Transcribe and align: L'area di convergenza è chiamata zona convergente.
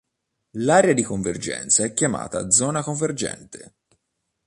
L'area 0.55 0.93
di 0.93 1.03
convergenza 1.03 1.83
è 1.83 1.93
chiamata 1.93 2.49
zona 2.49 2.81
convergente. 2.81 3.75